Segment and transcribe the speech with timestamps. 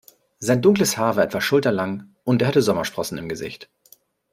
[0.39, 3.69] Sein dunkles Haar war etwa schulterlang und er hatte Sommersprossen im Gesicht.